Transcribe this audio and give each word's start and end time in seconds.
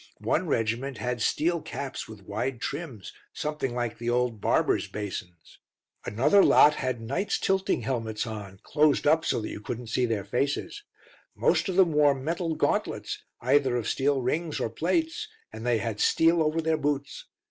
One 0.17 0.47
regiment 0.47 0.97
had 0.97 1.21
steel 1.21 1.61
caps 1.61 2.07
with 2.07 2.25
wide 2.25 2.59
trims, 2.59 3.13
something 3.33 3.75
like 3.75 3.99
the 3.99 4.09
old 4.09 4.41
barbers' 4.41 4.87
basins. 4.87 5.59
Another 6.07 6.43
lot 6.43 6.73
had 6.73 6.99
knights' 6.99 7.37
tilting 7.37 7.81
helmets 7.83 8.25
on, 8.25 8.57
closed 8.63 9.05
up 9.05 9.23
so 9.23 9.41
that 9.41 9.49
you 9.51 9.59
couldn't 9.61 9.89
see 9.91 10.07
their 10.07 10.25
faces. 10.25 10.81
Most 11.35 11.69
of 11.69 11.75
them 11.75 11.91
wore 11.93 12.15
metal 12.15 12.55
gauntlets, 12.55 13.21
either 13.41 13.77
of 13.77 13.87
steel 13.87 14.23
rings 14.23 14.59
or 14.59 14.71
plates, 14.71 15.27
and 15.53 15.67
they 15.67 15.77
had 15.77 15.99
steel 15.99 16.41
over 16.41 16.61
their 16.63 16.77
boots. 16.77 17.25